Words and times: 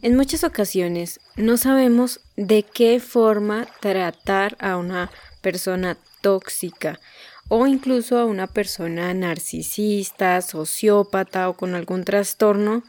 En 0.00 0.16
muchas 0.16 0.44
ocasiones 0.44 1.18
no 1.34 1.56
sabemos 1.56 2.20
de 2.36 2.62
qué 2.62 3.00
forma 3.00 3.66
tratar 3.80 4.56
a 4.60 4.76
una 4.76 5.10
persona 5.40 5.96
tóxica 6.20 7.00
o 7.48 7.66
incluso 7.66 8.16
a 8.16 8.24
una 8.24 8.46
persona 8.46 9.12
narcisista, 9.12 10.40
sociópata 10.40 11.48
o 11.48 11.56
con 11.56 11.74
algún 11.74 12.04
trastorno, 12.04 12.84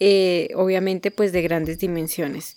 eh, 0.00 0.48
obviamente 0.54 1.10
pues 1.10 1.32
de 1.32 1.42
grandes 1.42 1.78
dimensiones. 1.80 2.56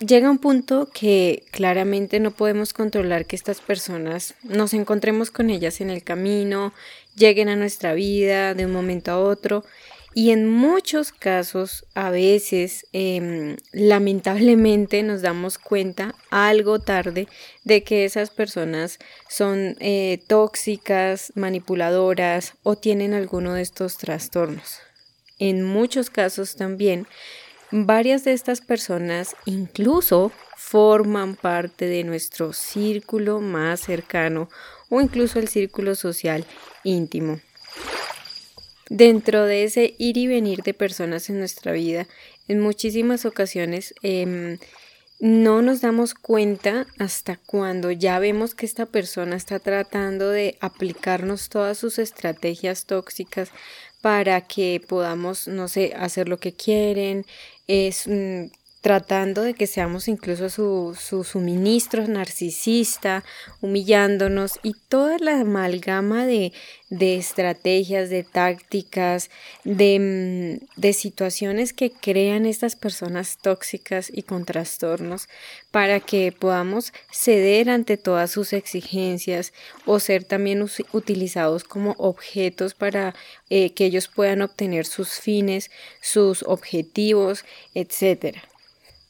Llega 0.00 0.28
un 0.28 0.38
punto 0.38 0.90
que 0.92 1.44
claramente 1.52 2.18
no 2.18 2.32
podemos 2.32 2.72
controlar 2.72 3.26
que 3.26 3.36
estas 3.36 3.60
personas 3.60 4.34
nos 4.42 4.74
encontremos 4.74 5.30
con 5.30 5.50
ellas 5.50 5.80
en 5.80 5.90
el 5.90 6.02
camino, 6.02 6.74
lleguen 7.14 7.48
a 7.48 7.54
nuestra 7.54 7.94
vida 7.94 8.54
de 8.54 8.66
un 8.66 8.72
momento 8.72 9.12
a 9.12 9.18
otro 9.18 9.64
y 10.14 10.30
en 10.30 10.48
muchos 10.48 11.10
casos, 11.10 11.86
a 11.94 12.08
veces, 12.10 12.86
em, 12.92 13.56
lamentablemente 13.72 15.02
nos 15.02 15.22
damos 15.22 15.58
cuenta 15.58 16.14
algo 16.30 16.78
tarde 16.78 17.26
de 17.64 17.82
que 17.82 18.04
esas 18.04 18.30
personas 18.30 19.00
son 19.28 19.76
eh, 19.80 20.22
tóxicas, 20.28 21.32
manipuladoras 21.34 22.54
o 22.62 22.76
tienen 22.76 23.12
alguno 23.12 23.54
de 23.54 23.62
estos 23.62 23.98
trastornos. 23.98 24.78
En 25.40 25.64
muchos 25.64 26.10
casos 26.10 26.54
también, 26.54 27.08
varias 27.72 28.22
de 28.22 28.34
estas 28.34 28.60
personas 28.60 29.34
incluso 29.46 30.30
forman 30.56 31.34
parte 31.34 31.86
de 31.86 32.04
nuestro 32.04 32.52
círculo 32.52 33.40
más 33.40 33.80
cercano 33.80 34.48
o 34.90 35.00
incluso 35.00 35.40
el 35.40 35.48
círculo 35.48 35.96
social 35.96 36.44
íntimo. 36.84 37.40
Dentro 38.90 39.44
de 39.44 39.64
ese 39.64 39.94
ir 39.98 40.16
y 40.16 40.26
venir 40.26 40.62
de 40.62 40.74
personas 40.74 41.30
en 41.30 41.38
nuestra 41.38 41.72
vida, 41.72 42.06
en 42.48 42.60
muchísimas 42.60 43.24
ocasiones 43.24 43.94
em, 44.02 44.58
no 45.20 45.62
nos 45.62 45.80
damos 45.80 46.14
cuenta 46.14 46.86
hasta 46.98 47.36
cuando 47.46 47.90
ya 47.90 48.18
vemos 48.18 48.54
que 48.54 48.66
esta 48.66 48.84
persona 48.84 49.36
está 49.36 49.58
tratando 49.58 50.28
de 50.30 50.58
aplicarnos 50.60 51.48
todas 51.48 51.78
sus 51.78 51.98
estrategias 51.98 52.84
tóxicas 52.84 53.50
para 54.02 54.42
que 54.42 54.82
podamos, 54.86 55.48
no 55.48 55.68
sé, 55.68 55.94
hacer 55.96 56.28
lo 56.28 56.36
que 56.38 56.52
quieren, 56.52 57.24
es 57.66 58.06
mm, 58.06 58.48
tratando 58.84 59.40
de 59.40 59.54
que 59.54 59.66
seamos 59.66 60.08
incluso 60.08 60.50
su, 60.50 60.94
su 61.00 61.24
suministro 61.24 62.06
narcisista, 62.06 63.24
humillándonos 63.62 64.60
y 64.62 64.74
toda 64.90 65.16
la 65.20 65.40
amalgama 65.40 66.26
de, 66.26 66.52
estrategias, 66.90 68.10
de 68.10 68.24
tácticas, 68.24 69.30
de, 69.64 70.58
mm, 70.60 70.78
de, 70.78 70.92
situaciones 70.92 71.72
que 71.72 71.92
crean 71.92 72.44
estas 72.44 72.76
personas 72.76 73.38
tóxicas 73.40 74.10
y 74.12 74.22
con 74.22 74.44
trastornos 74.44 75.30
para 75.70 75.98
que 76.00 76.30
podamos 76.38 76.92
ceder 77.10 77.70
ante 77.70 77.96
todas 77.96 78.32
sus 78.32 78.52
exigencias 78.52 79.54
o 79.86 79.98
ser 79.98 80.24
también 80.24 80.62
utilizados 80.92 81.64
como 81.64 81.94
objetos 81.96 82.74
para 82.74 83.14
eh, 83.48 83.72
que 83.72 83.86
ellos 83.86 84.08
puedan 84.08 84.42
obtener 84.42 84.84
sus 84.84 85.20
fines, 85.20 85.70
sus 86.02 86.42
objetivos, 86.42 87.46
etcétera. 87.72 88.42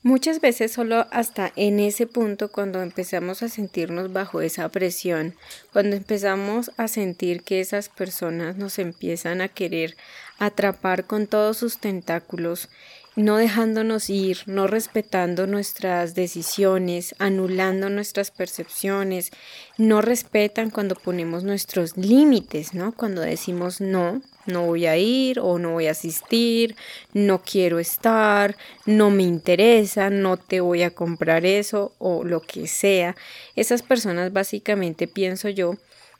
Muchas 0.04 0.42
veces 0.42 0.70
solo 0.70 1.06
hasta 1.12 1.50
en 1.56 1.80
ese 1.80 2.06
punto 2.06 2.52
cuando 2.52 2.82
empezamos 2.82 3.42
a 3.42 3.48
sentirnos 3.48 4.12
bajo 4.12 4.42
esa 4.42 4.68
presión, 4.68 5.34
cuando 5.72 5.96
empezamos 5.96 6.72
a 6.76 6.88
sentir 6.88 7.42
que 7.42 7.60
esas 7.60 7.88
personas 7.88 8.58
nos 8.58 8.78
empiezan 8.78 9.40
a 9.40 9.48
querer 9.48 9.96
atrapar 10.38 11.06
con 11.06 11.26
todos 11.26 11.56
sus 11.56 11.78
tentáculos 11.78 12.68
no 13.16 13.36
dejándonos 13.36 14.10
ir, 14.10 14.38
no 14.46 14.66
respetando 14.66 15.46
nuestras 15.46 16.14
decisiones, 16.14 17.14
anulando 17.18 17.88
nuestras 17.88 18.30
percepciones, 18.30 19.30
no 19.78 20.00
respetan 20.00 20.70
cuando 20.70 20.96
ponemos 20.96 21.44
nuestros 21.44 21.96
límites, 21.96 22.74
¿no? 22.74 22.92
Cuando 22.92 23.20
decimos 23.20 23.80
no, 23.80 24.20
no 24.46 24.66
voy 24.66 24.86
a 24.86 24.96
ir 24.96 25.38
o 25.38 25.58
no 25.58 25.72
voy 25.72 25.86
a 25.86 25.92
asistir, 25.92 26.74
no 27.12 27.42
quiero 27.42 27.78
estar, 27.78 28.56
no 28.84 29.10
me 29.10 29.22
interesa, 29.22 30.10
no 30.10 30.36
te 30.36 30.60
voy 30.60 30.82
a 30.82 30.90
comprar 30.90 31.46
eso 31.46 31.94
o 31.98 32.24
lo 32.24 32.40
que 32.40 32.66
sea. 32.66 33.14
Esas 33.54 33.82
personas 33.82 34.32
básicamente 34.32 35.06
pienso 35.06 35.48
yo 35.48 35.76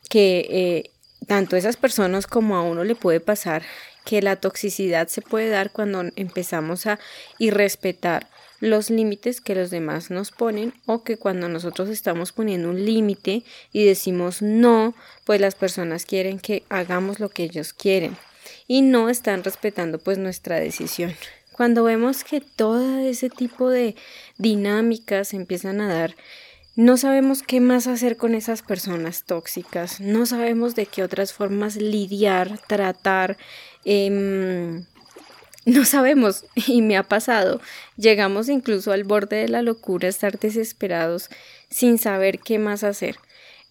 que 0.09 0.47
eh, 0.51 0.91
tanto 1.27 1.57
esas 1.57 1.77
personas 1.77 2.27
como 2.27 2.57
a 2.57 2.63
uno 2.63 2.85
le 2.85 2.95
puede 2.95 3.21
pasar 3.21 3.63
que 4.05 4.23
la 4.23 4.37
toxicidad 4.37 5.09
se 5.09 5.23
puede 5.23 5.49
dar 5.49 5.71
cuando 5.71 6.05
empezamos 6.17 6.87
a 6.87 6.99
irrespetar 7.39 8.29
los 8.61 8.89
límites 8.91 9.41
que 9.41 9.55
los 9.55 9.71
demás 9.71 10.11
nos 10.11 10.31
ponen 10.31 10.73
o 10.87 11.03
que 11.03 11.17
cuando 11.17 11.49
nosotros 11.49 11.89
estamos 11.89 12.33
poniendo 12.33 12.71
un 12.71 12.85
límite 12.85 13.43
y 13.73 13.85
decimos 13.85 14.41
no, 14.43 14.95
pues 15.25 15.41
las 15.41 15.55
personas 15.55 16.07
quieren 16.07 16.39
que 16.39 16.63
hagamos 16.69 17.21
lo 17.21 17.29
que 17.29 17.45
ellos 17.45 17.73
quieren 17.73 18.17
y 18.67 18.83
no 18.83 19.11
están 19.11 19.45
respetando 19.45 19.99
pues 19.99 20.19
nuestra 20.19 20.61
decisión. 20.61 21.15
Cuando 21.53 21.85
vemos 21.85 22.25
que 22.25 22.41
todo 22.41 22.99
ese 22.99 23.31
tipo 23.31 23.71
de 23.71 23.97
dinámicas 24.39 25.35
empiezan 25.35 25.81
a 25.81 25.93
dar 25.93 26.15
no 26.77 26.97
sabemos 26.97 27.45
qué 27.45 27.61
más 27.61 27.87
hacer 27.87 28.17
con 28.17 28.35
esas 28.35 28.63
personas 28.63 29.23
tóxicas, 29.23 30.01
no 30.01 30.27
sabemos 30.27 30.75
de 30.75 30.87
qué 30.87 31.05
otras 31.05 31.33
formas 31.33 31.77
lidiar, 31.77 32.59
tratar, 32.67 33.37
em, 33.85 34.85
no 35.65 35.85
sabemos 35.85 36.45
y 36.55 36.83
me 36.83 36.97
ha 36.97 37.03
pasado. 37.03 37.61
Llegamos 37.97 38.49
incluso 38.49 38.93
al 38.93 39.05
borde 39.05 39.37
de 39.37 39.49
la 39.49 39.63
locura, 39.63 40.09
estar 40.09 40.39
desesperados 40.39 41.29
sin 41.71 41.99
saber 41.99 42.39
qué 42.39 42.59
más 42.59 42.85
hacer. 42.85 43.17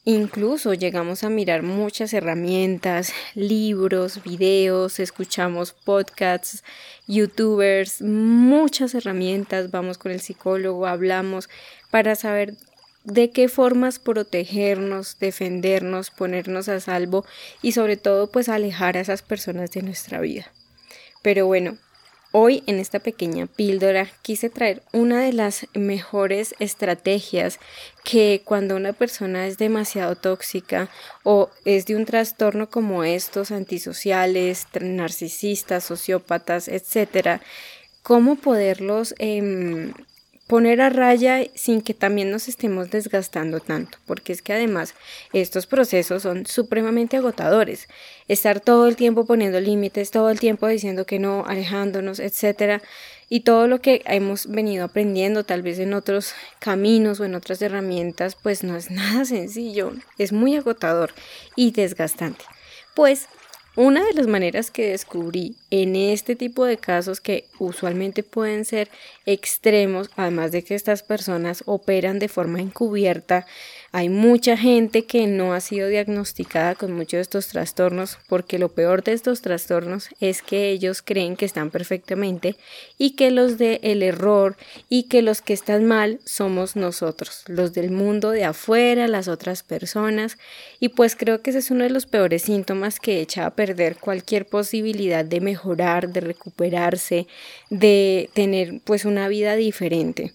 Incluso 0.05 0.73
llegamos 0.73 1.23
a 1.23 1.29
mirar 1.29 1.63
muchas 1.63 2.13
herramientas, 2.13 3.13
libros, 3.35 4.21
videos, 4.21 4.99
escuchamos 4.99 5.71
podcasts, 5.71 6.61
youtubers, 7.07 8.01
muchas 8.01 8.95
herramientas, 8.95 9.71
vamos 9.71 9.97
con 9.97 10.11
el 10.11 10.19
psicólogo, 10.19 10.87
hablamos 10.87 11.47
para 11.89 12.15
saber 12.15 12.55
de 13.03 13.31
qué 13.31 13.49
formas 13.49 13.99
protegernos, 13.99 15.17
defendernos, 15.19 16.09
ponernos 16.11 16.69
a 16.69 16.79
salvo 16.79 17.25
y 17.61 17.73
sobre 17.73 17.97
todo 17.97 18.27
pues 18.27 18.49
alejar 18.49 18.97
a 18.97 19.01
esas 19.01 19.21
personas 19.21 19.71
de 19.71 19.81
nuestra 19.81 20.21
vida. 20.21 20.51
Pero 21.21 21.45
bueno, 21.45 21.77
hoy 22.31 22.63
en 22.65 22.79
esta 22.79 22.99
pequeña 22.99 23.45
píldora 23.45 24.07
quise 24.21 24.49
traer 24.49 24.83
una 24.91 25.21
de 25.21 25.33
las 25.33 25.67
mejores 25.73 26.55
estrategias 26.59 27.59
que 28.03 28.41
cuando 28.43 28.75
una 28.75 28.93
persona 28.93 29.47
es 29.47 29.57
demasiado 29.57 30.15
tóxica 30.15 30.89
o 31.23 31.49
es 31.65 31.85
de 31.85 31.95
un 31.95 32.05
trastorno 32.05 32.69
como 32.69 33.03
estos 33.03 33.51
antisociales, 33.51 34.67
narcisistas, 34.79 35.83
sociópatas, 35.83 36.67
etcétera, 36.67 37.41
cómo 38.01 38.35
poderlos 38.35 39.13
eh, 39.19 39.93
poner 40.53 40.81
a 40.81 40.89
raya 40.91 41.43
sin 41.55 41.81
que 41.81 41.95
también 41.95 42.29
nos 42.29 42.47
estemos 42.47 42.91
desgastando 42.91 43.59
tanto, 43.59 43.97
porque 44.05 44.31
es 44.33 44.43
que 44.43 44.53
además 44.53 44.93
estos 45.33 45.65
procesos 45.65 46.21
son 46.21 46.45
supremamente 46.45 47.17
agotadores. 47.17 47.87
Estar 48.27 48.59
todo 48.59 48.87
el 48.87 48.95
tiempo 48.95 49.25
poniendo 49.25 49.59
límites, 49.59 50.11
todo 50.11 50.29
el 50.29 50.39
tiempo 50.39 50.67
diciendo 50.67 51.07
que 51.07 51.17
no, 51.17 51.43
alejándonos, 51.47 52.19
etcétera, 52.19 52.83
y 53.29 53.39
todo 53.39 53.67
lo 53.67 53.81
que 53.81 54.03
hemos 54.05 54.45
venido 54.45 54.85
aprendiendo 54.85 55.43
tal 55.43 55.63
vez 55.63 55.79
en 55.79 55.95
otros 55.95 56.35
caminos 56.59 57.19
o 57.19 57.25
en 57.25 57.33
otras 57.33 57.59
herramientas, 57.63 58.35
pues 58.35 58.63
no 58.63 58.77
es 58.77 58.91
nada 58.91 59.25
sencillo, 59.25 59.93
es 60.19 60.31
muy 60.33 60.55
agotador 60.55 61.15
y 61.55 61.71
desgastante. 61.71 62.45
Pues 62.93 63.27
una 63.75 64.03
de 64.05 64.13
las 64.13 64.27
maneras 64.27 64.69
que 64.69 64.89
descubrí 64.89 65.55
en 65.71 65.95
este 65.95 66.35
tipo 66.35 66.65
de 66.65 66.77
casos 66.77 67.19
que 67.19 67.47
usualmente 67.57 68.21
pueden 68.21 68.65
ser 68.65 68.89
extremos, 69.25 70.11
además 70.15 70.51
de 70.51 70.63
que 70.63 70.75
estas 70.75 71.01
personas 71.01 71.63
operan 71.65 72.19
de 72.19 72.27
forma 72.27 72.61
encubierta, 72.61 73.47
hay 73.95 74.09
mucha 74.09 74.57
gente 74.57 75.05
que 75.05 75.27
no 75.27 75.53
ha 75.53 75.61
sido 75.61 75.87
diagnosticada 75.87 76.73
con 76.73 76.93
muchos 76.93 77.11
de 77.11 77.21
estos 77.21 77.47
trastornos 77.49 78.17
porque 78.27 78.57
lo 78.57 78.69
peor 78.69 79.03
de 79.03 79.13
estos 79.13 79.41
trastornos 79.41 80.09
es 80.19 80.41
que 80.41 80.71
ellos 80.71 81.03
creen 81.03 81.35
que 81.35 81.45
están 81.45 81.69
perfectamente 81.69 82.55
y 82.97 83.11
que 83.11 83.29
los 83.29 83.59
de 83.59 83.79
el 83.83 84.01
error 84.01 84.57
y 84.89 85.03
que 85.03 85.21
los 85.21 85.43
que 85.43 85.53
están 85.53 85.85
mal 85.85 86.19
somos 86.25 86.75
nosotros, 86.75 87.43
los 87.45 87.73
del 87.73 87.91
mundo 87.91 88.31
de 88.31 88.45
afuera, 88.45 89.07
las 89.07 89.27
otras 89.27 89.61
personas 89.61 90.39
y 90.79 90.89
pues 90.89 91.15
creo 91.15 91.43
que 91.43 91.51
ese 91.51 91.59
es 91.59 91.69
uno 91.69 91.83
de 91.83 91.91
los 91.91 92.07
peores 92.07 92.41
síntomas 92.41 92.99
que 92.99 93.21
echa 93.21 93.45
a 93.45 93.51
perder 93.51 93.97
cualquier 93.97 94.47
posibilidad 94.47 95.23
de 95.23 95.39
mejorar, 95.39 96.09
de 96.09 96.21
recuperarse, 96.21 97.27
de 97.69 98.31
tener 98.33 98.81
pues 98.85 99.05
una 99.05 99.27
vida 99.27 99.55
diferente. 99.55 100.33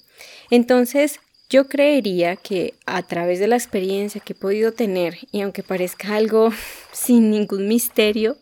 Entonces, 0.48 1.18
yo 1.50 1.68
creería 1.68 2.36
que 2.36 2.74
a 2.86 3.02
través 3.02 3.38
de 3.38 3.48
la 3.48 3.56
experiencia 3.56 4.20
que 4.20 4.34
he 4.34 4.36
podido 4.36 4.72
tener, 4.72 5.18
y 5.32 5.40
aunque 5.40 5.62
parezca 5.62 6.14
algo 6.14 6.50
sin 6.92 7.30
ningún 7.30 7.68
misterio, 7.68 8.36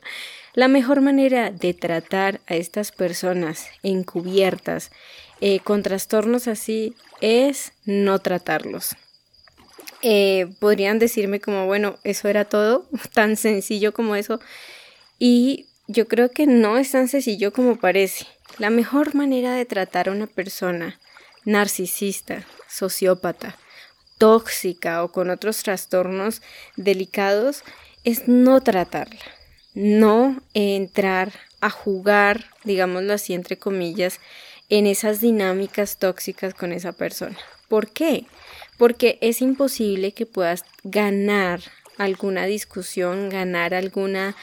La 0.55 0.69
mejor 0.69 1.03
manera 1.03 1.51
de 1.51 1.75
tratar 1.75 2.41
a 2.47 2.55
estas 2.55 2.91
personas 2.91 3.69
encubiertas 3.83 4.91
eh, 5.43 5.61
con 5.61 5.83
trastornos 5.83 6.49
así 6.49 6.95
es 7.21 7.73
no 7.85 8.19
tratarlos. 8.21 8.97
Eh, 10.01 10.47
podrían 10.59 10.99
decirme 10.99 11.41
como, 11.41 11.67
bueno, 11.67 11.99
eso 12.05 12.29
era 12.29 12.47
todo, 12.47 12.89
tan 13.13 13.37
sencillo 13.37 13.93
como 13.93 14.17
eso. 14.17 14.41
Y 15.19 15.67
yo 15.89 16.09
creo 16.09 16.31
que 16.31 16.47
no 16.47 16.79
es 16.79 16.91
tan 16.93 17.09
sencillo 17.09 17.53
como 17.53 17.77
parece. 17.77 18.27
La 18.57 18.71
mejor 18.71 19.15
manera 19.15 19.55
de 19.55 19.67
tratar 19.67 20.09
a 20.09 20.13
una 20.13 20.27
persona 20.27 20.99
narcisista, 21.47 22.45
sociópata, 22.69 23.57
tóxica 24.19 25.03
o 25.03 25.11
con 25.11 25.31
otros 25.31 25.63
trastornos 25.63 26.43
delicados 26.77 27.63
es 28.05 28.29
no 28.29 28.61
tratarla, 28.61 29.25
no 29.73 30.43
entrar 30.53 31.33
a 31.63 31.71
jugar, 31.71 32.45
digámoslo 32.65 33.15
así, 33.15 33.33
entre 33.33 33.57
comillas, 33.57 34.21
en 34.69 34.87
esas 34.87 35.23
dinámicas 35.23 35.97
tóxicas 35.97 36.53
con 36.53 36.75
esa 36.75 36.93
persona. 36.93 37.39
¿Por 37.69 37.91
qué? 37.91 38.27
Porque 38.77 39.17
es 39.23 39.41
imposible 39.41 40.13
que 40.13 40.27
puedas 40.27 40.65
ganar 40.85 41.61
alguna 41.97 42.45
discusión, 42.45 43.31
ganar 43.31 43.73
alguna 43.73 44.37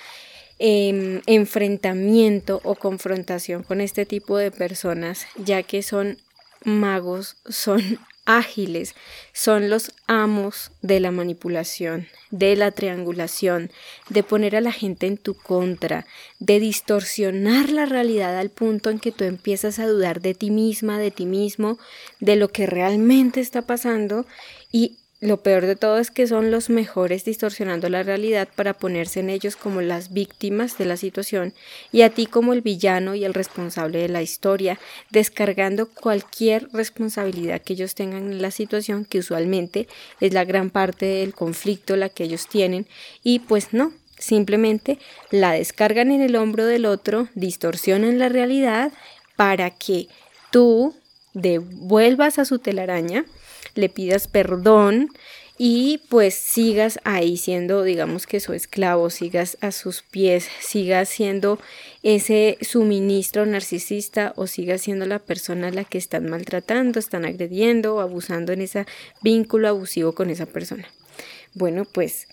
Em, 0.66 1.22
enfrentamiento 1.26 2.62
o 2.64 2.76
confrontación 2.76 3.64
con 3.64 3.82
este 3.82 4.06
tipo 4.06 4.38
de 4.38 4.50
personas, 4.50 5.26
ya 5.36 5.62
que 5.64 5.84
son 5.84 6.20
magos, 6.66 7.38
son 7.48 8.00
ágiles, 8.26 8.96
son 9.34 9.70
los 9.70 9.92
amos 10.08 10.72
de 10.82 11.00
la 11.00 11.12
manipulación, 11.12 12.08
de 12.32 12.56
la 12.56 12.72
triangulación, 12.72 13.70
de 14.10 14.24
poner 14.24 14.56
a 14.56 14.62
la 14.62 14.72
gente 14.72 15.08
en 15.08 15.18
tu 15.18 15.34
contra, 15.34 16.06
de 16.40 16.60
distorsionar 16.60 17.70
la 17.70 17.86
realidad 17.86 18.38
al 18.38 18.50
punto 18.50 18.90
en 18.90 19.00
que 19.00 19.12
tú 19.12 19.26
empiezas 19.26 19.80
a 19.80 19.88
dudar 19.88 20.22
de 20.22 20.34
ti 20.34 20.52
misma, 20.52 21.00
de 21.00 21.12
ti 21.12 21.26
mismo, 21.26 21.78
de 22.20 22.36
lo 22.36 22.50
que 22.50 22.66
realmente 22.66 23.42
está 23.42 23.64
pasando 23.64 24.26
y 24.72 24.98
lo 25.24 25.38
peor 25.38 25.66
de 25.66 25.78
todo 25.78 26.00
es 26.00 26.12
que 26.12 26.28
son 26.28 26.52
los 26.52 26.70
mejores 26.70 27.24
distorsionando 27.24 27.88
la 27.88 28.04
realidad 28.04 28.50
para 28.54 28.74
ponerse 28.74 29.22
en 29.22 29.30
ellos 29.30 29.56
como 29.56 29.80
las 29.80 30.12
víctimas 30.12 30.78
de 30.78 30.84
la 30.84 30.98
situación 30.98 31.54
y 31.94 32.02
a 32.02 32.10
ti 32.10 32.26
como 32.26 32.52
el 32.52 32.60
villano 32.60 33.16
y 33.16 33.24
el 33.24 33.34
responsable 33.34 34.00
de 34.00 34.10
la 34.10 34.22
historia, 34.22 34.80
descargando 35.12 35.88
cualquier 35.88 36.68
responsabilidad 36.74 37.62
que 37.62 37.72
ellos 37.72 37.96
tengan 37.96 38.34
en 38.34 38.42
la 38.42 38.52
situación, 38.52 39.06
que 39.06 39.20
usualmente 39.20 39.88
es 40.20 40.34
la 40.34 40.44
gran 40.44 40.70
parte 40.70 41.06
del 41.06 41.34
conflicto 41.34 41.96
la 41.96 42.10
que 42.10 42.26
ellos 42.26 42.48
tienen, 42.48 42.86
y 43.24 43.40
pues 43.40 43.72
no, 43.72 43.94
simplemente 44.18 45.00
la 45.32 45.54
descargan 45.54 46.12
en 46.12 46.20
el 46.20 46.36
hombro 46.36 46.66
del 46.66 46.86
otro, 46.86 47.30
distorsionan 47.34 48.20
la 48.20 48.28
realidad 48.28 48.92
para 49.38 49.70
que 49.70 50.10
tú 50.52 50.94
devuelvas 51.34 52.40
a 52.40 52.46
su 52.46 52.60
telaraña 52.60 53.24
le 53.76 53.90
pidas 53.90 54.28
perdón 54.28 55.10
y 55.58 56.02
pues 56.10 56.34
sigas 56.34 57.00
ahí 57.04 57.38
siendo, 57.38 57.84
digamos 57.84 58.26
que 58.26 58.40
su 58.40 58.54
esclavo, 58.54 59.10
sigas 59.10 59.58
a 59.62 59.72
sus 59.72 60.02
pies, 60.02 60.50
sigas 60.60 61.10
siendo 61.10 61.60
ese 62.02 62.58
suministro 62.62 63.46
narcisista 63.46 64.34
o 64.36 64.48
sigas 64.48 64.82
siendo 64.82 65.06
la 65.06 65.20
persona 65.20 65.68
a 65.68 65.72
la 65.72 65.84
que 65.84 66.00
están 66.00 66.30
maltratando, 66.30 67.00
están 67.00 67.26
agrediendo 67.26 67.96
o 67.96 68.00
abusando 68.00 68.52
en 68.52 68.62
ese 68.62 68.86
vínculo 69.22 69.68
abusivo 69.68 70.14
con 70.14 70.32
esa 70.32 70.48
persona. 70.48 70.88
Bueno, 71.54 71.86
pues 71.86 72.28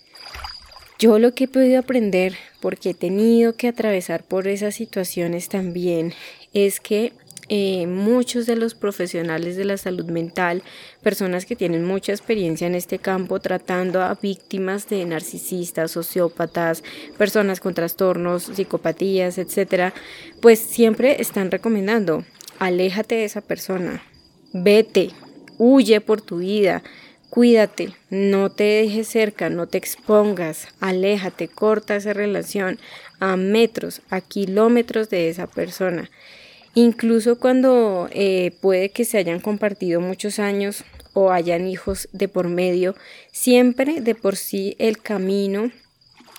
yo 0.99 1.19
lo 1.19 1.35
que 1.35 1.45
he 1.45 1.49
podido 1.49 1.79
aprender, 1.79 2.35
porque 2.61 2.91
he 2.91 2.95
tenido 2.95 3.55
que 3.55 3.69
atravesar 3.69 4.25
por 4.25 4.49
esas 4.49 4.75
situaciones 4.75 5.49
también, 5.49 6.15
es 6.53 6.81
que 6.81 7.13
eh, 7.53 7.89
muchos 7.89 8.47
de 8.47 8.55
los 8.55 8.77
profesionales 8.77 9.57
de 9.57 9.65
la 9.65 9.77
salud 9.77 10.05
mental, 10.07 10.63
personas 11.03 11.47
que 11.47 11.57
tienen 11.57 11.85
mucha 11.85 12.13
experiencia 12.13 12.69
en 12.69 12.77
este 12.77 13.01
campo 13.01 13.41
tratando 13.41 14.03
a 14.03 14.15
víctimas 14.15 14.89
de 14.89 15.05
narcisistas, 15.05 15.91
sociópatas, 15.91 16.85
personas 17.19 17.59
con 17.59 17.75
trastornos, 17.75 18.45
psicopatías, 18.45 19.37
etcétera, 19.37 19.93
pues 20.41 20.61
siempre 20.61 21.21
están 21.21 21.51
recomendando, 21.51 22.25
aléjate 22.61 23.17
de 23.17 23.25
esa 23.25 23.41
persona, 23.41 24.01
vete, 24.53 25.11
huye 25.59 26.01
por 26.01 26.21
tu 26.21 26.39
vida, 26.39 26.85
Cuídate, 27.31 27.95
no 28.11 28.51
te 28.51 28.65
dejes 28.65 29.07
cerca, 29.07 29.51
no 29.51 29.69
te 29.69 29.79
expongas, 29.79 30.67
aléjate, 30.81 31.47
corta 31.47 31.95
esa 31.95 32.13
relación 32.13 32.81
a 33.21 33.37
metros, 33.37 34.03
a 34.11 34.21
kilómetros 34.21 35.11
de 35.11 35.29
esa 35.29 35.47
persona. 35.47 36.11
Incluso 36.75 37.39
cuando 37.39 38.09
eh, 38.13 38.53
puede 38.61 38.91
que 38.91 39.05
se 39.05 39.19
hayan 39.19 39.41
compartido 39.41 40.01
muchos 40.01 40.39
años 40.39 40.85
o 41.13 41.33
hayan 41.33 41.67
hijos 41.67 42.09
de 42.13 42.29
por 42.29 42.49
medio, 42.49 42.95
siempre 43.33 44.01
de 44.01 44.15
por 44.15 44.37
sí 44.37 44.77
el 44.79 44.99
camino 44.99 45.73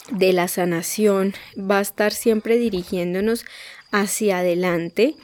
de 0.09 0.33
la 0.33 0.47
sanación 0.47 1.33
va 1.57 1.79
a 1.79 1.81
estar 1.81 2.13
siempre 2.13 2.57
dirigiéndonos 2.57 3.45
hacia 3.91 4.39
adelante 4.39 5.15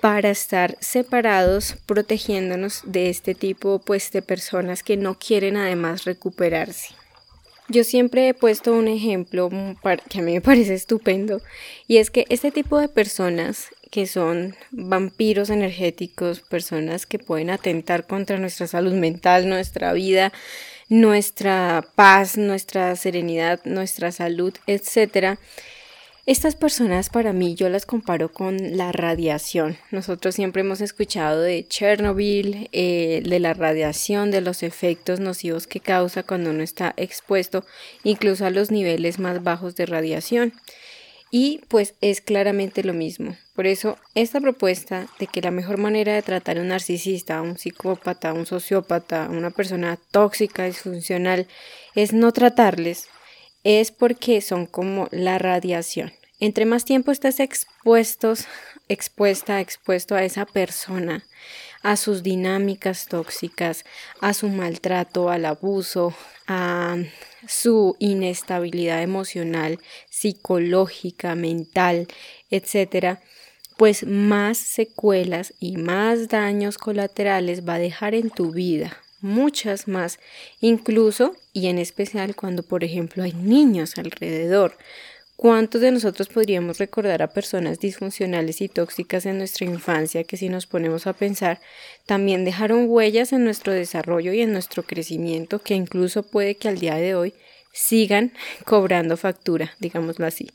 para 0.00 0.30
estar 0.30 0.76
separados, 0.80 1.76
protegiéndonos 1.86 2.82
de 2.84 3.08
este 3.08 3.34
tipo 3.34 3.78
pues 3.78 4.10
de 4.12 4.22
personas 4.22 4.82
que 4.82 4.96
no 4.96 5.18
quieren 5.18 5.56
además 5.56 6.04
recuperarse. 6.04 6.94
Yo 7.68 7.84
siempre 7.84 8.28
he 8.28 8.34
puesto 8.34 8.74
un 8.74 8.88
ejemplo 8.88 9.48
que 10.10 10.18
a 10.18 10.22
mí 10.22 10.32
me 10.32 10.40
parece 10.42 10.74
estupendo 10.74 11.40
y 11.86 11.96
es 11.98 12.10
que 12.10 12.26
este 12.28 12.50
tipo 12.50 12.78
de 12.78 12.88
personas 12.88 13.68
que 13.94 14.08
son 14.08 14.56
vampiros 14.72 15.50
energéticos, 15.50 16.40
personas 16.40 17.06
que 17.06 17.20
pueden 17.20 17.48
atentar 17.48 18.08
contra 18.08 18.38
nuestra 18.38 18.66
salud 18.66 18.92
mental, 18.92 19.48
nuestra 19.48 19.92
vida, 19.92 20.32
nuestra 20.88 21.86
paz, 21.94 22.36
nuestra 22.36 22.96
serenidad, 22.96 23.60
nuestra 23.64 24.10
salud, 24.10 24.52
etc. 24.66 25.38
Estas 26.26 26.56
personas 26.56 27.08
para 27.08 27.32
mí 27.32 27.54
yo 27.54 27.68
las 27.68 27.86
comparo 27.86 28.32
con 28.32 28.76
la 28.76 28.90
radiación. 28.90 29.78
Nosotros 29.92 30.34
siempre 30.34 30.62
hemos 30.62 30.80
escuchado 30.80 31.40
de 31.40 31.64
Chernobyl, 31.64 32.68
eh, 32.72 33.22
de 33.24 33.38
la 33.38 33.54
radiación, 33.54 34.32
de 34.32 34.40
los 34.40 34.64
efectos 34.64 35.20
nocivos 35.20 35.68
que 35.68 35.78
causa 35.78 36.24
cuando 36.24 36.50
uno 36.50 36.64
está 36.64 36.94
expuesto 36.96 37.64
incluso 38.02 38.44
a 38.44 38.50
los 38.50 38.72
niveles 38.72 39.20
más 39.20 39.44
bajos 39.44 39.76
de 39.76 39.86
radiación. 39.86 40.52
Y 41.36 41.62
pues 41.66 41.96
es 42.00 42.20
claramente 42.20 42.84
lo 42.84 42.92
mismo. 42.92 43.36
Por 43.56 43.66
eso, 43.66 43.98
esta 44.14 44.40
propuesta 44.40 45.08
de 45.18 45.26
que 45.26 45.42
la 45.42 45.50
mejor 45.50 45.78
manera 45.78 46.14
de 46.14 46.22
tratar 46.22 46.58
a 46.58 46.60
un 46.60 46.68
narcisista, 46.68 47.38
a 47.38 47.42
un 47.42 47.58
psicópata, 47.58 48.30
a 48.30 48.34
un 48.34 48.46
sociópata, 48.46 49.26
a 49.26 49.30
una 49.30 49.50
persona 49.50 49.98
tóxica, 50.12 50.66
disfuncional, 50.66 51.48
es 51.96 52.12
no 52.12 52.30
tratarles, 52.30 53.08
es 53.64 53.90
porque 53.90 54.40
son 54.42 54.66
como 54.66 55.08
la 55.10 55.38
radiación. 55.38 56.12
Entre 56.38 56.66
más 56.66 56.84
tiempo 56.84 57.10
estás 57.10 57.40
expuestos, 57.40 58.46
expuesta, 58.88 59.60
expuesto 59.60 60.14
a 60.14 60.22
esa 60.22 60.46
persona, 60.46 61.24
a 61.82 61.96
sus 61.96 62.22
dinámicas 62.22 63.06
tóxicas, 63.06 63.84
a 64.20 64.34
su 64.34 64.50
maltrato, 64.50 65.30
al 65.30 65.46
abuso, 65.46 66.14
a 66.46 66.96
su 67.48 67.96
inestabilidad 67.98 69.02
emocional, 69.02 69.78
psicológica, 70.10 71.34
mental, 71.34 72.06
etcétera, 72.50 73.20
pues 73.76 74.06
más 74.06 74.58
secuelas 74.58 75.54
y 75.58 75.76
más 75.76 76.28
daños 76.28 76.78
colaterales 76.78 77.66
va 77.68 77.74
a 77.74 77.78
dejar 77.78 78.14
en 78.14 78.30
tu 78.30 78.52
vida, 78.52 78.96
muchas 79.20 79.88
más, 79.88 80.18
incluso 80.60 81.34
y 81.52 81.66
en 81.66 81.78
especial 81.78 82.36
cuando, 82.36 82.62
por 82.62 82.84
ejemplo, 82.84 83.22
hay 83.24 83.32
niños 83.32 83.98
alrededor. 83.98 84.76
¿Cuántos 85.44 85.82
de 85.82 85.90
nosotros 85.90 86.28
podríamos 86.28 86.78
recordar 86.78 87.20
a 87.20 87.34
personas 87.34 87.78
disfuncionales 87.78 88.62
y 88.62 88.68
tóxicas 88.70 89.26
en 89.26 89.36
nuestra 89.36 89.66
infancia 89.66 90.24
que 90.24 90.38
si 90.38 90.48
nos 90.48 90.64
ponemos 90.64 91.06
a 91.06 91.12
pensar 91.12 91.60
también 92.06 92.46
dejaron 92.46 92.86
huellas 92.88 93.34
en 93.34 93.44
nuestro 93.44 93.74
desarrollo 93.74 94.32
y 94.32 94.40
en 94.40 94.52
nuestro 94.52 94.84
crecimiento 94.84 95.58
que 95.58 95.74
incluso 95.74 96.22
puede 96.22 96.54
que 96.54 96.68
al 96.68 96.78
día 96.78 96.94
de 96.94 97.14
hoy 97.14 97.34
sigan 97.74 98.32
cobrando 98.64 99.18
factura, 99.18 99.74
digámoslo 99.80 100.24
así. 100.24 100.50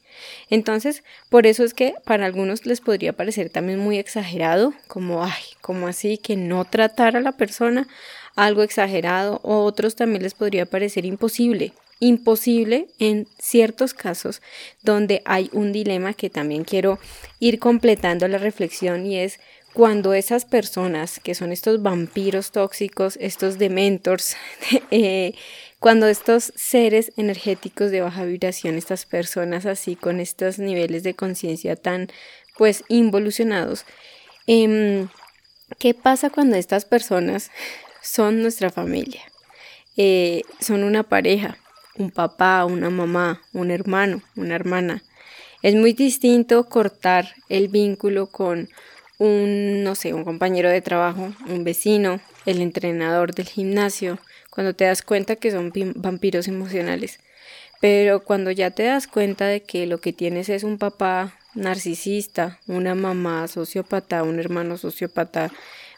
Entonces, 0.50 1.04
por 1.30 1.46
eso 1.46 1.64
es 1.64 1.76
que 1.76 1.94
para 2.04 2.26
algunos 2.26 2.66
les 2.66 2.82
podría 2.82 3.14
parecer 3.14 3.52
también 3.52 3.78
muy 3.78 4.00
exagerado, 4.00 4.74
como, 4.88 5.24
ay, 5.24 5.44
como 5.62 5.88
así 5.88 6.18
que 6.18 6.36
no 6.36 6.66
tratar 6.66 7.16
a 7.16 7.22
la 7.22 7.34
persona, 7.34 7.88
algo 8.36 8.64
exagerado, 8.64 9.40
o 9.44 9.66
otros 9.66 9.96
también 9.96 10.24
les 10.24 10.34
podría 10.34 10.66
parecer 10.66 11.06
imposible, 11.06 11.74
imposible 12.00 12.88
en 13.00 13.28
ciertos 13.40 13.94
casos 13.94 14.42
donde 14.84 15.22
hay 15.26 15.50
un 15.54 15.72
dilema 15.72 16.14
que 16.14 16.30
también 16.30 16.64
quiero 16.64 17.00
ir 17.40 17.60
completando 17.60 18.28
la 18.28 18.38
reflexión 18.38 19.06
y 19.06 19.18
es 19.18 19.40
cuando 19.74 20.14
esas 20.14 20.46
personas 20.46 21.20
que 21.20 21.36
son 21.36 21.52
estos 21.52 21.82
vampiros 21.84 22.52
tóxicos, 22.52 23.18
estos 23.22 23.58
dementors, 23.58 24.36
eh, 24.92 25.34
Cuando 25.80 26.08
estos 26.08 26.52
seres 26.58 27.14
energéticos 27.16 27.90
de 27.90 28.02
baja 28.02 28.26
vibración, 28.26 28.76
estas 28.76 29.06
personas 29.06 29.66
así 29.66 29.96
con 29.96 30.20
estos 30.20 30.60
niveles 30.60 31.04
de 31.04 31.14
conciencia 31.14 31.78
tan 31.78 32.10
pues 32.58 32.84
involucionados, 32.90 33.86
em, 34.46 35.08
¿qué 35.78 35.94
pasa 35.94 36.30
cuando 36.30 36.58
estas 36.58 36.84
personas 36.84 37.50
son 38.02 38.42
nuestra 38.42 38.70
familia? 38.70 39.22
Eh, 39.96 40.42
son 40.60 40.84
una 40.84 41.04
pareja, 41.04 41.58
un 42.00 42.10
papá, 42.12 42.66
una 42.66 42.90
mamá, 42.90 43.42
un 43.54 43.70
hermano, 43.70 44.24
una 44.36 44.56
hermana. 44.56 45.04
Es 45.62 45.76
muy 45.76 45.94
distinto 45.94 46.64
cortar 46.64 47.36
el 47.50 47.68
vínculo 47.68 48.28
con 48.28 48.70
un, 49.18 49.84
no 49.84 49.96
sé, 49.96 50.14
un 50.14 50.24
compañero 50.24 50.70
de 50.70 50.82
trabajo, 50.82 51.34
un 51.48 51.64
vecino, 51.64 52.22
el 52.46 52.62
entrenador 52.62 53.36
del 53.36 53.48
gimnasio, 53.48 54.18
cuando 54.50 54.74
te 54.74 54.86
das 54.86 55.02
cuenta 55.02 55.36
que 55.36 55.52
son 55.52 55.72
vampiros 55.96 56.48
emocionales. 56.48 57.20
Pero 57.82 58.24
cuando 58.24 58.52
ya 58.52 58.72
te 58.72 58.84
das 58.84 59.08
cuenta 59.08 59.46
de 59.46 59.62
que 59.62 59.86
lo 59.86 60.00
que 60.00 60.14
tienes 60.14 60.50
es 60.50 60.64
un 60.64 60.78
papá 60.78 61.34
narcisista, 61.54 62.60
una 62.68 62.96
mamá 62.96 63.48
sociópata, 63.48 64.24
un 64.24 64.40
hermano 64.40 64.78
sociópata 64.78 65.52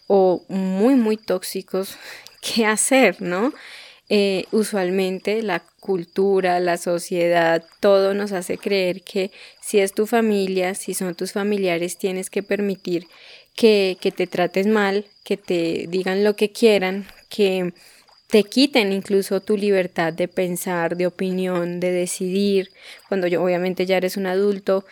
o 0.08 0.43
muy, 0.48 0.96
muy 0.96 1.17
tóxicos, 1.17 1.98
¿qué 2.41 2.65
hacer, 2.65 3.22
no? 3.22 3.53
Eh, 4.13 4.44
usualmente 4.51 5.41
la 5.41 5.63
cultura, 5.80 6.60
la 6.60 6.75
sociedad, 6.75 7.63
todo 7.80 8.13
nos 8.13 8.34
hace 8.34 8.58
creer 8.58 9.03
que 9.03 9.32
si 9.62 9.80
es 9.80 9.94
tu 9.94 10.06
familia, 10.06 10.75
si 10.75 10.94
son 10.94 11.15
tus 11.15 11.32
familiares, 11.32 11.98
tienes 11.98 12.30
que 12.30 12.44
permitir 12.44 13.08
que, 13.56 13.98
que 14.01 14.12
te 14.12 14.27
trates 14.27 14.68
mal, 14.68 15.06
que 15.24 15.38
te 15.38 15.86
digan 15.88 16.25
lo 16.25 16.36
que 16.36 16.51
quieran, 16.51 17.08
que 17.30 17.72
te 18.27 18.44
quiten 18.44 18.91
incluso 18.91 19.39
tu 19.39 19.56
libertad 19.56 20.12
de 20.12 20.27
pensar, 20.27 20.98
de 20.98 21.08
opinión, 21.08 21.80
de 21.80 21.91
decidir, 21.94 22.70
cuando 23.08 23.27
yo 23.27 23.41
obviamente 23.41 23.86
ya 23.86 23.96
eres 23.96 24.18
un 24.18 24.25
adulto, 24.25 24.84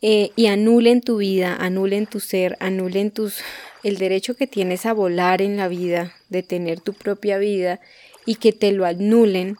eh, 0.00 0.30
y 0.36 0.46
anulen 0.46 1.02
tu 1.02 1.18
vida, 1.18 1.54
anulen 1.54 2.06
tu 2.06 2.18
ser, 2.18 2.56
anulen 2.60 3.10
tus 3.10 3.42
el 3.82 3.98
derecho 3.98 4.34
que 4.34 4.46
tienes 4.46 4.86
a 4.86 4.94
volar 4.94 5.42
en 5.42 5.58
la 5.58 5.68
vida, 5.68 6.14
de 6.30 6.42
tener 6.42 6.80
tu 6.80 6.94
propia 6.94 7.36
vida, 7.36 7.80
y 8.26 8.36
que 8.36 8.52
te 8.52 8.72
lo 8.72 8.84
anulen 8.86 9.56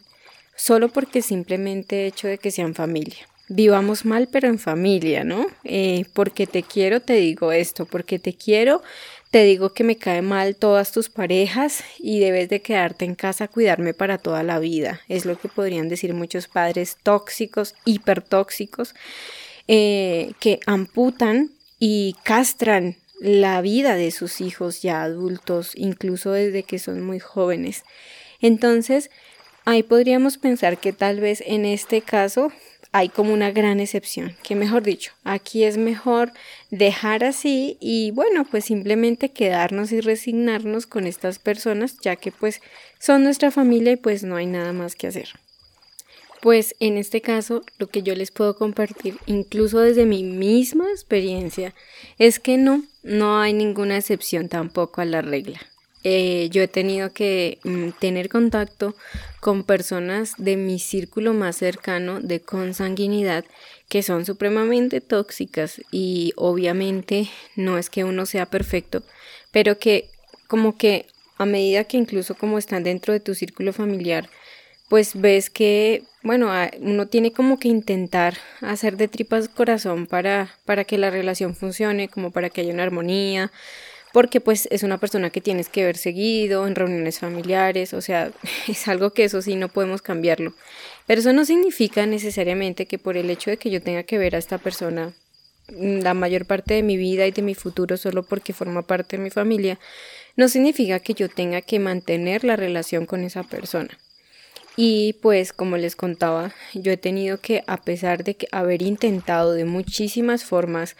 solo 0.55 0.89
porque 0.89 1.21
simplemente 1.21 2.07
hecho 2.07 2.27
de 2.27 2.37
que 2.37 2.51
sean 2.51 2.75
familia. 2.75 3.27
Vivamos 3.47 4.05
mal, 4.05 4.27
pero 4.31 4.47
en 4.47 4.57
familia, 4.57 5.23
¿no? 5.23 5.45
Eh, 5.63 6.05
porque 6.13 6.47
te 6.47 6.63
quiero, 6.63 6.99
te 6.99 7.13
digo 7.13 7.51
esto, 7.51 7.85
porque 7.85 8.17
te 8.17 8.33
quiero, 8.33 8.81
te 9.29 9.43
digo 9.43 9.73
que 9.73 9.83
me 9.83 9.97
cae 9.97 10.23
mal 10.23 10.55
todas 10.55 10.91
tus 10.91 11.09
parejas 11.09 11.83
y 11.99 12.19
debes 12.19 12.49
de 12.49 12.61
quedarte 12.61 13.05
en 13.05 13.13
casa 13.13 13.43
a 13.43 13.47
cuidarme 13.47 13.93
para 13.93 14.17
toda 14.17 14.41
la 14.41 14.57
vida. 14.57 15.01
Es 15.09 15.25
lo 15.25 15.37
que 15.37 15.47
podrían 15.47 15.89
decir 15.89 16.13
muchos 16.15 16.47
padres 16.47 16.97
tóxicos, 17.03 17.75
hipertóxicos, 17.85 18.95
eh, 19.67 20.31
que 20.39 20.59
amputan 20.65 21.51
y 21.79 22.15
castran 22.23 22.95
la 23.19 23.61
vida 23.61 23.95
de 23.95 24.09
sus 24.11 24.41
hijos 24.41 24.81
ya 24.81 25.03
adultos, 25.03 25.73
incluso 25.75 26.31
desde 26.31 26.63
que 26.63 26.79
son 26.79 27.01
muy 27.01 27.19
jóvenes. 27.19 27.83
Entonces, 28.45 29.09
ahí 29.65 29.81
podríamos 29.81 30.37
pensar 30.37 30.77
que 30.77 30.93
tal 30.93 31.19
vez 31.19 31.41
en 31.47 31.65
este 31.65 32.01
caso 32.01 32.51
hay 32.91 33.09
como 33.09 33.33
una 33.33 33.49
gran 33.49 33.79
excepción, 33.79 34.37
que 34.43 34.53
mejor 34.53 34.83
dicho, 34.83 35.13
aquí 35.23 35.63
es 35.63 35.77
mejor 35.77 36.31
dejar 36.69 37.23
así 37.23 37.75
y 37.81 38.11
bueno, 38.11 38.45
pues 38.45 38.65
simplemente 38.65 39.29
quedarnos 39.29 39.91
y 39.91 39.99
resignarnos 39.99 40.85
con 40.85 41.07
estas 41.07 41.39
personas, 41.39 41.97
ya 42.01 42.17
que 42.17 42.31
pues 42.31 42.61
son 42.99 43.23
nuestra 43.23 43.49
familia 43.49 43.93
y 43.93 43.97
pues 43.97 44.23
no 44.23 44.35
hay 44.35 44.45
nada 44.45 44.73
más 44.73 44.95
que 44.95 45.07
hacer. 45.07 45.29
Pues 46.39 46.75
en 46.79 46.97
este 46.97 47.21
caso 47.21 47.63
lo 47.79 47.87
que 47.87 48.03
yo 48.03 48.13
les 48.13 48.29
puedo 48.29 48.55
compartir, 48.55 49.17
incluso 49.25 49.79
desde 49.79 50.05
mi 50.05 50.23
misma 50.23 50.91
experiencia, 50.91 51.73
es 52.19 52.39
que 52.39 52.59
no, 52.59 52.83
no 53.01 53.39
hay 53.39 53.53
ninguna 53.53 53.97
excepción 53.97 54.49
tampoco 54.49 55.01
a 55.01 55.05
la 55.05 55.23
regla. 55.23 55.59
Eh, 56.07 56.49
yo 56.51 56.61
he 56.61 56.67
tenido 56.67 57.13
que 57.13 57.57
mm, 57.63 57.89
tener 57.99 58.29
contacto 58.29 58.95
con 59.39 59.63
personas 59.63 60.35
de 60.37 60.55
mi 60.55 60.77
círculo 60.77 61.33
más 61.33 61.55
cercano 61.55 62.21
de 62.21 62.41
consanguinidad 62.41 63.43
que 63.89 64.03
son 64.03 64.23
supremamente 64.23 65.01
tóxicas 65.01 65.81
y 65.89 66.31
obviamente 66.35 67.27
no 67.55 67.79
es 67.79 67.89
que 67.89 68.03
uno 68.03 68.27
sea 68.27 68.45
perfecto, 68.45 69.01
pero 69.51 69.79
que 69.79 70.11
como 70.45 70.77
que 70.77 71.07
a 71.39 71.47
medida 71.47 71.85
que 71.85 71.97
incluso 71.97 72.35
como 72.35 72.59
están 72.59 72.83
dentro 72.83 73.11
de 73.11 73.19
tu 73.19 73.33
círculo 73.33 73.73
familiar, 73.73 74.29
pues 74.89 75.19
ves 75.19 75.49
que, 75.49 76.03
bueno, 76.21 76.51
uno 76.81 77.07
tiene 77.07 77.31
como 77.31 77.57
que 77.57 77.67
intentar 77.67 78.37
hacer 78.61 78.97
de 78.97 79.07
tripas 79.07 79.49
corazón 79.49 80.05
para, 80.05 80.55
para 80.65 80.83
que 80.83 80.99
la 80.99 81.09
relación 81.09 81.55
funcione, 81.55 82.09
como 82.09 82.29
para 82.29 82.51
que 82.51 82.61
haya 82.61 82.73
una 82.73 82.83
armonía, 82.83 83.51
porque 84.15 84.39
pues 84.39 84.69
es 84.71 84.83
una 84.83 84.97
persona 84.97 85.29
que 85.29 85.41
tienes 85.41 85.67
que 85.67 85.83
ver 85.83 85.97
seguido 85.97 86.67
en 86.67 86.75
reuniones 86.75 87.19
familiares, 87.19 87.93
o 87.93 87.99
sea, 87.99 88.31
es 88.69 88.87
algo 88.87 89.09
que 89.09 89.25
eso 89.25 89.41
sí 89.41 89.57
no 89.57 89.67
podemos 89.67 90.01
cambiarlo. 90.01 90.53
Pero 91.05 91.19
eso 91.19 91.33
no 91.33 91.43
significa 91.43 92.05
necesariamente 92.05 92.85
que 92.85 92.97
por 92.97 93.17
el 93.17 93.29
hecho 93.29 93.49
de 93.49 93.57
que 93.57 93.69
yo 93.69 93.81
tenga 93.81 94.03
que 94.03 94.17
ver 94.17 94.33
a 94.35 94.37
esta 94.37 94.57
persona 94.57 95.11
mm, 95.67 95.99
la 95.99 96.13
mayor 96.13 96.45
parte 96.45 96.75
de 96.75 96.81
mi 96.81 96.95
vida 96.95 97.27
y 97.27 97.31
de 97.31 97.41
mi 97.41 97.55
futuro 97.55 97.97
solo 97.97 98.23
porque 98.23 98.53
forma 98.53 98.83
parte 98.83 99.17
de 99.17 99.23
mi 99.23 99.31
familia, 99.31 99.79
no 100.37 100.47
significa 100.47 101.01
que 101.01 101.13
yo 101.13 101.27
tenga 101.27 101.59
que 101.59 101.79
mantener 101.79 102.45
la 102.45 102.55
relación 102.55 103.05
con 103.05 103.21
esa 103.25 103.43
persona. 103.43 103.97
Y 104.77 105.13
pues 105.21 105.53
como 105.53 105.77
les 105.77 105.95
contaba, 105.95 106.53
yo 106.73 106.91
he 106.91 106.97
tenido 106.97 107.39
que, 107.39 107.63
a 107.65 107.77
pesar 107.77 108.23
de 108.23 108.35
que 108.35 108.47
haber 108.51 108.81
intentado 108.81 109.53
de 109.53 109.63
muchísimas 109.63 110.43
formas 110.43 110.97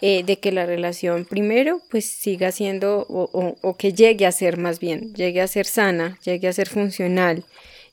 eh, 0.00 0.22
de 0.22 0.38
que 0.38 0.52
la 0.52 0.64
relación 0.64 1.24
primero 1.24 1.82
pues 1.90 2.06
siga 2.06 2.52
siendo 2.52 3.04
o, 3.08 3.76
que 3.76 3.92
llegue 3.92 4.26
a 4.26 4.32
ser 4.32 4.56
más 4.56 4.78
bien, 4.78 5.12
llegue 5.14 5.42
a 5.42 5.48
ser 5.48 5.66
sana, 5.66 6.18
llegue 6.24 6.48
a 6.48 6.52
ser 6.52 6.68
funcional, 6.68 7.44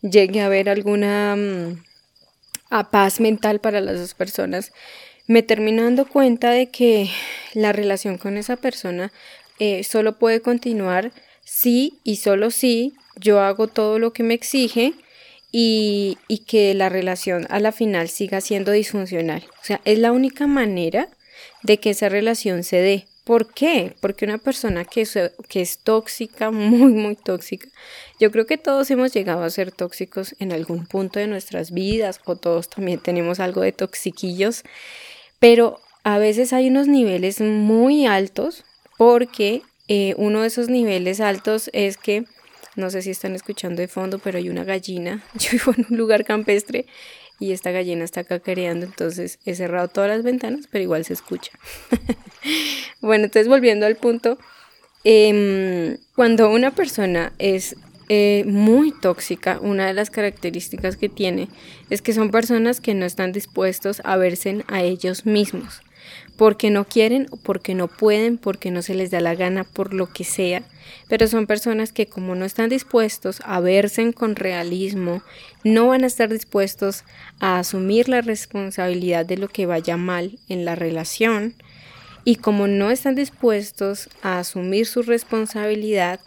llegue 0.01 0.41
a 0.41 0.45
haber 0.45 0.69
alguna 0.69 1.35
mm, 1.35 1.83
a 2.69 2.91
paz 2.91 3.19
mental 3.19 3.59
para 3.59 3.81
las 3.81 3.99
dos 3.99 4.13
personas, 4.13 4.71
me 5.27 5.41
termino 5.41 5.83
dando 5.83 6.07
cuenta 6.07 6.51
de 6.51 6.69
que 6.69 7.09
la 7.53 7.73
relación 7.73 8.17
con 8.17 8.37
esa 8.37 8.55
persona 8.55 9.11
eh, 9.59 9.83
solo 9.83 10.17
puede 10.19 10.41
continuar 10.41 11.11
si 11.43 11.99
y 12.03 12.17
solo 12.17 12.51
si 12.51 12.93
yo 13.19 13.39
hago 13.39 13.67
todo 13.67 13.97
lo 13.97 14.13
que 14.13 14.23
me 14.23 14.35
exige 14.35 14.93
y, 15.57 16.17
que 16.47 16.73
la 16.73 16.89
relación 16.89 17.47
a 17.49 17.61
la 17.61 17.71
final 17.71 18.09
siga 18.09 18.41
siendo 18.41 18.73
disfuncional. 18.73 19.45
O 19.61 19.65
sea, 19.65 19.79
es 19.85 19.99
la 19.99 20.11
única 20.11 20.47
manera 20.47 21.07
de 21.63 21.79
que 21.79 21.91
esa 21.91 22.09
relación 22.09 22.63
se 22.63 22.81
dé. 22.81 23.07
¿Por 23.23 23.53
qué? 23.53 23.95
Porque 24.01 24.25
una 24.25 24.37
persona 24.37 24.83
que 24.83 25.01
es, 25.01 25.17
que 25.47 25.61
es 25.61 25.77
tóxica, 25.77 26.51
muy, 26.51 26.91
muy 26.91 27.15
tóxica, 27.15 27.69
yo 28.19 28.31
creo 28.31 28.45
que 28.45 28.57
todos 28.57 28.91
hemos 28.91 29.13
llegado 29.13 29.43
a 29.43 29.49
ser 29.49 29.71
tóxicos 29.71 30.35
en 30.39 30.51
algún 30.51 30.87
punto 30.87 31.19
de 31.19 31.27
nuestras 31.27 31.71
vidas 31.71 32.19
o 32.25 32.35
todos 32.35 32.69
también 32.69 32.99
tenemos 32.99 33.39
algo 33.39 33.61
de 33.61 33.71
toxiquillos, 33.71 34.63
pero 35.39 35.79
a 36.03 36.17
veces 36.17 36.51
hay 36.51 36.67
unos 36.67 36.89
niveles 36.89 37.39
muy 37.39 38.05
altos 38.05 38.65
porque 38.97 39.61
eh, 39.87 40.15
uno 40.17 40.41
de 40.41 40.47
esos 40.47 40.67
niveles 40.67 41.21
altos 41.21 41.69
es 41.71 41.95
que 41.95 42.25
no 42.75 42.89
sé 42.89 43.01
si 43.01 43.11
están 43.11 43.35
escuchando 43.35 43.81
de 43.81 43.87
fondo, 43.87 44.19
pero 44.19 44.37
hay 44.37 44.49
una 44.49 44.63
gallina. 44.63 45.23
Yo 45.35 45.51
vivo 45.51 45.73
en 45.77 45.85
un 45.89 45.97
lugar 45.97 46.25
campestre 46.25 46.85
y 47.39 47.51
esta 47.51 47.71
gallina 47.71 48.03
está 48.03 48.23
cacareando, 48.23 48.85
entonces 48.85 49.39
he 49.45 49.55
cerrado 49.55 49.87
todas 49.89 50.09
las 50.09 50.23
ventanas, 50.23 50.67
pero 50.71 50.83
igual 50.83 51.03
se 51.03 51.13
escucha. 51.13 51.51
bueno, 53.01 53.25
entonces 53.25 53.47
volviendo 53.47 53.85
al 53.85 53.97
punto, 53.97 54.37
em, 55.03 55.97
cuando 56.15 56.49
una 56.49 56.71
persona 56.71 57.33
es 57.37 57.75
eh, 58.07 58.43
muy 58.45 58.91
tóxica, 58.91 59.59
una 59.59 59.87
de 59.87 59.93
las 59.93 60.09
características 60.09 60.95
que 60.95 61.09
tiene 61.09 61.49
es 61.89 62.01
que 62.01 62.13
son 62.13 62.31
personas 62.31 62.79
que 62.79 62.93
no 62.93 63.05
están 63.05 63.31
dispuestos 63.31 64.01
a 64.05 64.15
verse 64.15 64.63
a 64.67 64.83
ellos 64.83 65.25
mismos 65.25 65.81
porque 66.37 66.69
no 66.69 66.85
quieren 66.85 67.27
porque 67.43 67.75
no 67.75 67.87
pueden, 67.87 68.37
porque 68.37 68.71
no 68.71 68.81
se 68.81 68.95
les 68.95 69.11
da 69.11 69.21
la 69.21 69.35
gana, 69.35 69.63
por 69.63 69.93
lo 69.93 70.11
que 70.11 70.23
sea, 70.23 70.63
pero 71.07 71.27
son 71.27 71.47
personas 71.47 71.91
que 71.91 72.07
como 72.07 72.35
no 72.35 72.45
están 72.45 72.69
dispuestos 72.69 73.41
a 73.45 73.59
verse 73.59 74.13
con 74.13 74.35
realismo, 74.35 75.21
no 75.63 75.87
van 75.87 76.03
a 76.03 76.07
estar 76.07 76.29
dispuestos 76.29 77.03
a 77.39 77.59
asumir 77.59 78.09
la 78.09 78.21
responsabilidad 78.21 79.25
de 79.25 79.37
lo 79.37 79.47
que 79.47 79.65
vaya 79.65 79.97
mal 79.97 80.39
en 80.49 80.65
la 80.65 80.75
relación, 80.75 81.55
y 82.23 82.37
como 82.37 82.67
no 82.67 82.89
están 82.89 83.15
dispuestos 83.15 84.09
a 84.23 84.39
asumir 84.39 84.87
su 84.87 85.03
responsabilidad, 85.03 86.19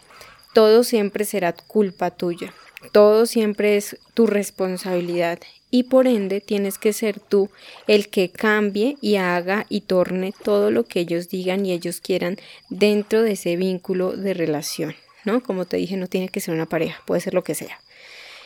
todo 0.53 0.83
siempre 0.83 1.25
será 1.25 1.53
culpa 1.53 2.09
tuya. 2.09 2.53
Todo 2.91 3.25
siempre 3.25 3.77
es 3.77 3.97
tu 4.13 4.25
responsabilidad 4.25 5.39
y 5.71 5.83
por 5.83 6.07
ende 6.07 6.41
tienes 6.41 6.77
que 6.77 6.93
ser 6.93 7.19
tú 7.19 7.49
el 7.87 8.09
que 8.09 8.29
cambie 8.29 8.97
y 9.01 9.17
haga 9.17 9.65
y 9.69 9.81
torne 9.81 10.33
todo 10.43 10.71
lo 10.71 10.85
que 10.85 11.01
ellos 11.01 11.29
digan 11.29 11.65
y 11.65 11.73
ellos 11.73 12.01
quieran 12.01 12.37
dentro 12.69 13.21
de 13.21 13.33
ese 13.33 13.55
vínculo 13.55 14.15
de 14.15 14.33
relación, 14.33 14.95
¿no? 15.25 15.43
Como 15.43 15.65
te 15.65 15.77
dije, 15.77 15.97
no 15.97 16.07
tiene 16.07 16.29
que 16.29 16.39
ser 16.39 16.53
una 16.53 16.65
pareja, 16.65 17.01
puede 17.05 17.21
ser 17.21 17.33
lo 17.33 17.43
que 17.43 17.55
sea. 17.55 17.79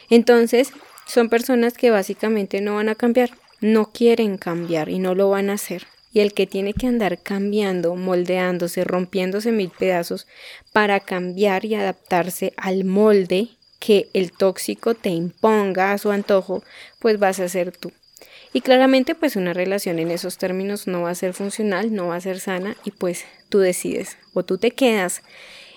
Entonces, 0.10 0.72
son 1.06 1.30
personas 1.30 1.74
que 1.74 1.92
básicamente 1.92 2.60
no 2.62 2.76
van 2.76 2.90
a 2.90 2.96
cambiar, 2.96 3.32
no 3.62 3.92
quieren 3.92 4.38
cambiar 4.38 4.90
y 4.90 5.00
no 5.00 5.16
lo 5.16 5.30
van 5.30 5.50
a 5.50 5.54
hacer. 5.54 5.88
Y 6.12 6.20
el 6.20 6.34
que 6.34 6.46
tiene 6.46 6.74
que 6.74 6.86
andar 6.86 7.20
cambiando, 7.20 7.96
moldeándose, 7.96 8.84
rompiéndose 8.84 9.52
mil 9.52 9.72
pedazos 9.72 10.28
para 10.72 11.00
cambiar 11.00 11.66
y 11.66 11.74
adaptarse 11.74 12.54
al 12.56 12.84
molde 12.84 13.50
que 13.84 14.08
el 14.14 14.32
tóxico 14.32 14.96
te 14.96 15.10
imponga 15.10 15.92
a 15.92 15.98
su 15.98 16.10
antojo, 16.10 16.64
pues 17.00 17.20
vas 17.20 17.42
a 17.42 17.50
ser 17.50 17.76
tú. 17.76 17.92
Y 18.54 18.62
claramente 18.62 19.14
pues 19.14 19.36
una 19.36 19.52
relación 19.52 20.00
en 20.00 20.10
esos 20.10 20.38
términos 20.38 20.88
no 20.88 21.02
va 21.02 21.10
a 21.10 21.16
ser 21.16 21.34
funcional, 21.34 21.94
no 21.94 22.08
va 22.08 22.16
a 22.16 22.22
ser 22.22 22.40
sana 22.40 22.78
y 22.86 22.92
pues 22.92 23.26
tú 23.50 23.60
decides 23.60 24.16
o 24.34 24.44
tú 24.44 24.58
te 24.58 24.72
quedas 24.72 25.22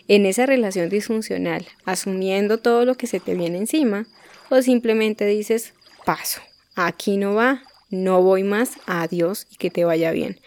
en 0.06 0.24
esa 0.24 0.46
relación 0.46 0.88
disfuncional 0.88 1.66
asumiendo 1.84 2.58
todo 2.58 2.84
lo 2.84 2.94
que 2.94 3.08
se 3.08 3.18
te 3.18 3.34
viene 3.34 3.58
encima 3.58 4.06
o 4.50 4.62
simplemente 4.62 5.26
dices 5.26 5.74
paso, 6.04 6.40
aquí 6.76 7.16
no 7.16 7.34
va, 7.34 7.64
no 7.90 8.22
voy 8.22 8.44
más, 8.44 8.74
adiós 8.86 9.48
y 9.50 9.56
que 9.56 9.70
te 9.70 9.84
vaya 9.84 10.12
bien. 10.12 10.38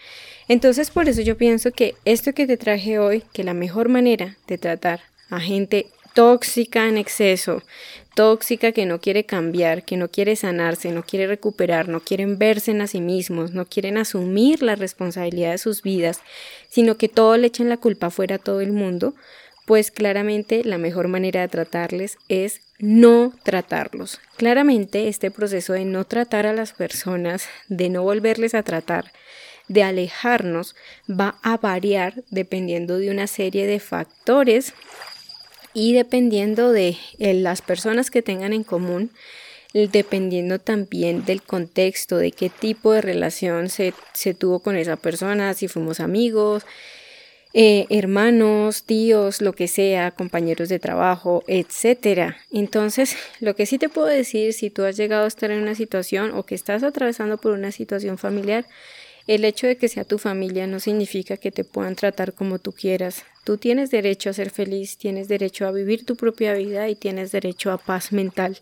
Entonces 0.48 0.90
por 0.90 1.10
eso 1.10 1.20
yo 1.20 1.36
pienso 1.36 1.72
que 1.72 1.94
esto 2.06 2.32
que 2.32 2.46
te 2.46 2.56
traje 2.56 2.98
hoy, 2.98 3.22
que 3.34 3.44
la 3.44 3.52
mejor 3.52 3.90
manera 3.90 4.38
de 4.46 4.56
tratar 4.56 5.00
a 5.28 5.40
gente 5.40 5.90
tóxica 6.14 6.88
en 6.88 6.98
exceso, 6.98 7.62
tóxica 8.14 8.72
que 8.72 8.86
no 8.86 9.00
quiere 9.00 9.24
cambiar, 9.24 9.84
que 9.84 9.96
no 9.96 10.08
quiere 10.08 10.36
sanarse, 10.36 10.90
no 10.92 11.02
quiere 11.02 11.26
recuperar, 11.26 11.88
no 11.88 12.00
quieren 12.00 12.38
verse 12.38 12.72
en 12.72 12.80
a 12.80 12.86
sí 12.86 13.00
mismos, 13.00 13.52
no 13.52 13.66
quieren 13.66 13.96
asumir 13.96 14.62
la 14.62 14.76
responsabilidad 14.76 15.52
de 15.52 15.58
sus 15.58 15.82
vidas, 15.82 16.20
sino 16.68 16.96
que 16.96 17.08
todo 17.08 17.36
le 17.36 17.46
echan 17.46 17.68
la 17.68 17.76
culpa 17.76 18.10
fuera 18.10 18.36
a 18.36 18.38
todo 18.38 18.60
el 18.60 18.72
mundo, 18.72 19.14
pues 19.66 19.90
claramente 19.90 20.64
la 20.64 20.78
mejor 20.78 21.08
manera 21.08 21.42
de 21.42 21.48
tratarles 21.48 22.18
es 22.28 22.60
no 22.80 23.32
tratarlos. 23.44 24.20
Claramente 24.36 25.08
este 25.08 25.30
proceso 25.30 25.74
de 25.74 25.84
no 25.84 26.04
tratar 26.04 26.46
a 26.46 26.52
las 26.52 26.72
personas, 26.72 27.48
de 27.68 27.88
no 27.88 28.02
volverles 28.02 28.54
a 28.54 28.62
tratar, 28.62 29.12
de 29.68 29.84
alejarnos, 29.84 30.74
va 31.08 31.38
a 31.42 31.56
variar 31.56 32.24
dependiendo 32.30 32.98
de 32.98 33.10
una 33.10 33.28
serie 33.28 33.66
de 33.66 33.78
factores 33.78 34.74
y 35.74 35.92
dependiendo 35.92 36.72
de 36.72 36.96
eh, 37.18 37.34
las 37.34 37.62
personas 37.62 38.10
que 38.10 38.22
tengan 38.22 38.52
en 38.52 38.64
común, 38.64 39.10
dependiendo 39.72 40.58
también 40.58 41.24
del 41.24 41.42
contexto, 41.42 42.16
de 42.16 42.32
qué 42.32 42.50
tipo 42.50 42.92
de 42.92 43.02
relación 43.02 43.68
se, 43.68 43.92
tuvo 44.38 44.60
con 44.60 44.76
esa 44.76 44.96
persona, 44.96 45.54
si 45.54 45.68
fuimos 45.68 46.00
amigos, 46.00 46.64
eh, 47.52 47.86
hermanos, 47.90 48.84
tíos, 48.84 49.40
lo 49.40 49.52
que 49.52 49.68
sea, 49.68 50.12
compañeros 50.12 50.68
de 50.68 50.78
trabajo, 50.78 51.42
etcétera. 51.46 52.36
Entonces, 52.52 53.16
lo 53.40 53.54
que 53.54 53.66
sí 53.66 53.78
te 53.78 53.88
puedo 53.88 54.06
decir, 54.06 54.52
si 54.52 54.70
tú 54.70 54.84
has 54.84 54.96
llegado 54.96 55.24
a 55.24 55.28
estar 55.28 55.50
en 55.50 55.62
una 55.62 55.74
situación 55.74 56.32
o 56.34 56.44
que 56.44 56.54
estás 56.54 56.82
atravesando 56.82 57.38
por 57.38 57.52
una 57.52 57.72
situación 57.72 58.18
familiar, 58.18 58.66
el 59.30 59.44
hecho 59.44 59.68
de 59.68 59.76
que 59.76 59.86
sea 59.86 60.02
tu 60.02 60.18
familia 60.18 60.66
no 60.66 60.80
significa 60.80 61.36
que 61.36 61.52
te 61.52 61.62
puedan 61.62 61.94
tratar 61.94 62.34
como 62.34 62.58
tú 62.58 62.72
quieras. 62.72 63.24
Tú 63.44 63.58
tienes 63.58 63.92
derecho 63.92 64.28
a 64.28 64.32
ser 64.32 64.50
feliz, 64.50 64.98
tienes 64.98 65.28
derecho 65.28 65.68
a 65.68 65.70
vivir 65.70 66.04
tu 66.04 66.16
propia 66.16 66.52
vida 66.54 66.88
y 66.88 66.96
tienes 66.96 67.30
derecho 67.30 67.70
a 67.70 67.78
paz 67.78 68.10
mental. 68.10 68.58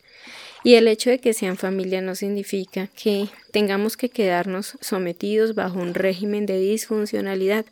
Y 0.65 0.75
el 0.75 0.89
hecho 0.89 1.11
de 1.11 1.19
que 1.19 1.35
sean 1.35 1.57
familia 1.57 2.01
no 2.01 2.15
significa 2.15 2.89
que 2.89 3.29
tengamos 3.53 3.97
que 3.97 4.09
quedarnos 4.09 4.77
sometidos 4.81 5.55
bajo 5.55 5.79
un 5.79 5.95
régimen 5.95 6.47
de 6.47 6.59
disfuncionalidad. 6.59 7.65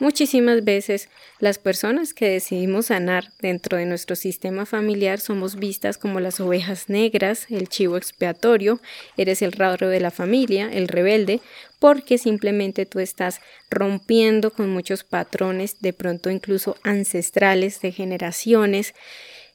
Muchísimas 0.00 0.64
veces 0.64 1.08
las 1.38 1.58
personas 1.58 2.12
que 2.12 2.28
decidimos 2.28 2.86
sanar 2.86 3.30
dentro 3.40 3.78
de 3.78 3.86
nuestro 3.86 4.16
sistema 4.16 4.66
familiar 4.66 5.20
somos 5.20 5.56
vistas 5.56 5.96
como 5.96 6.18
las 6.18 6.40
ovejas 6.40 6.88
negras, 6.88 7.46
el 7.50 7.68
chivo 7.68 7.96
expiatorio, 7.96 8.80
eres 9.16 9.40
el 9.40 9.52
raro 9.52 9.88
de 9.88 10.00
la 10.00 10.10
familia, 10.10 10.68
el 10.72 10.88
rebelde, 10.88 11.40
porque 11.78 12.18
simplemente 12.18 12.86
tú 12.86 12.98
estás 12.98 13.40
rompiendo 13.70 14.50
con 14.50 14.70
muchos 14.70 15.04
patrones, 15.04 15.80
de 15.80 15.92
pronto 15.92 16.30
incluso 16.30 16.76
ancestrales 16.82 17.80
de 17.80 17.92
generaciones, 17.92 18.94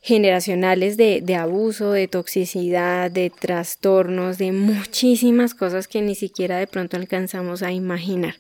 generacionales 0.02 0.98
de, 0.98 1.22
de, 1.22 1.36
abuso, 1.36 1.92
de 1.92 2.08
toxicidad, 2.08 3.12
de 3.12 3.30
trastornos, 3.30 4.38
de 4.38 4.52
muchísimas 4.52 5.54
cosas 5.54 5.88
que 5.88 6.02
ni 6.02 6.16
siquiera 6.16 6.58
de 6.58 6.68
pronto 6.68 6.98
alcanzamos 6.98 7.64
a 7.64 7.72
imaginar. 7.72 8.36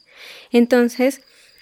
Entonces, 0.51 1.21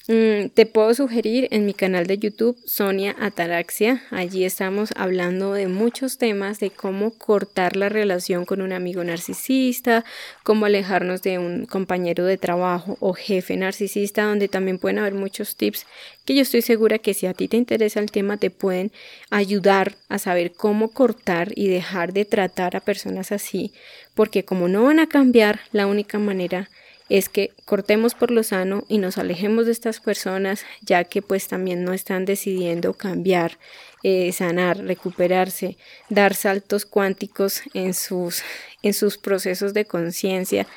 Mm, 0.10 0.48
te 0.54 0.66
puedo 0.66 0.94
sugerir 0.94 1.50
en 1.52 1.66
mi 1.66 1.74
canal 1.74 2.08
de 2.08 2.18
YouTube 2.18 2.58
Sonia 2.66 3.14
Ataraxia. 3.20 4.04
Allí 4.10 4.46
estamos 4.46 4.92
hablando 4.96 5.52
de 5.52 5.68
muchos 5.68 6.18
temas 6.18 6.62
de 6.62 6.70
cómo 6.70 7.12
cortar 7.12 7.76
la 7.76 7.90
relación 7.90 8.46
con 8.46 8.62
un 8.62 8.72
amigo 8.72 9.04
narcisista, 9.04 10.06
cómo 10.44 10.66
alejarnos 10.66 11.24
de 11.24 11.40
un 11.40 11.66
compañero 11.66 12.24
de 12.24 12.38
trabajo 12.38 12.96
o 13.02 13.12
jefe 13.16 13.58
narcisista, 13.58 14.24
donde 14.24 14.48
también 14.48 14.78
pueden 14.78 15.00
haber 15.00 15.14
muchos 15.14 15.58
tips 15.58 15.86
que 16.24 16.36
yo 16.36 16.42
estoy 16.42 16.62
segura 16.62 17.00
que 17.00 17.14
si 17.14 17.26
a 17.26 17.34
ti 17.34 17.50
te 17.50 17.58
interesa 17.58 18.00
el 18.00 18.10
tema 18.10 18.38
te 18.38 18.50
pueden 18.50 18.94
ayudar 19.30 19.96
a 20.08 20.20
saber 20.20 20.54
cómo 20.54 20.92
cortar 20.92 21.52
y 21.54 21.68
dejar 21.68 22.14
de 22.14 22.24
tratar 22.24 22.78
a 22.78 22.80
personas 22.80 23.34
así, 23.34 23.74
porque 24.14 24.46
como 24.46 24.70
no 24.70 24.84
van 24.84 25.00
a 25.00 25.08
cambiar, 25.08 25.60
la 25.74 25.86
única 25.86 26.18
manera 26.18 26.70
es 27.10 27.30
que 27.30 27.52
cortemos 27.66 28.16
por 28.16 28.32
lo 28.32 28.44
sano 28.44 28.84
y 28.90 28.98
nos 28.98 29.18
alejemos 29.18 29.66
de 29.66 29.72
estas 29.72 30.00
personas 30.00 30.66
ya 30.82 31.04
que 31.06 31.22
pues 31.22 31.48
también 31.48 31.84
no 31.84 31.94
están 31.94 32.26
decidiendo 32.26 32.94
cambiar, 32.94 33.58
eh, 34.04 34.32
sanar, 34.34 34.84
recuperarse, 34.84 35.78
dar 36.10 36.34
saltos 36.34 36.86
cuánticos 36.86 37.62
en 37.74 37.94
sus, 37.94 38.44
en 38.84 38.94
sus 38.94 39.18
procesos 39.18 39.74
de 39.74 39.86
conciencia 39.86 40.68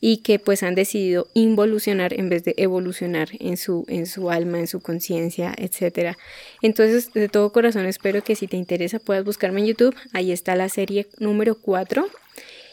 y 0.00 0.18
que 0.18 0.38
pues 0.38 0.62
han 0.62 0.74
decidido 0.74 1.28
involucionar 1.34 2.14
en 2.14 2.30
vez 2.30 2.44
de 2.44 2.54
evolucionar 2.56 3.28
en 3.38 3.56
su, 3.56 3.84
en 3.88 4.06
su 4.06 4.30
alma, 4.30 4.58
en 4.58 4.66
su 4.66 4.80
conciencia, 4.80 5.52
etcétera. 5.58 6.16
Entonces, 6.62 7.12
de 7.12 7.28
todo 7.28 7.52
corazón 7.52 7.84
espero 7.84 8.24
que 8.24 8.34
si 8.34 8.46
te 8.46 8.56
interesa 8.56 8.98
puedas 8.98 9.24
buscarme 9.24 9.60
en 9.60 9.66
YouTube. 9.66 9.94
Ahí 10.12 10.32
está 10.32 10.54
la 10.54 10.68
serie 10.68 11.08
número 11.18 11.54
4 11.56 12.08